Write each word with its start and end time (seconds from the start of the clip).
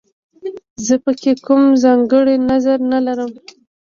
زه 0.85 0.95
په 1.03 1.11
کې 1.21 1.31
کوم 1.45 1.63
ځانګړی 1.83 2.35
نظر 2.51 2.77
نه 2.91 2.99
لرم 3.05 3.31